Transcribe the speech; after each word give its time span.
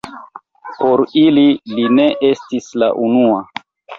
Por 0.77 1.03
ili, 1.23 1.43
li 1.75 1.85
ne 1.99 2.07
estis 2.31 2.73
la 2.85 2.91
unua. 3.09 3.39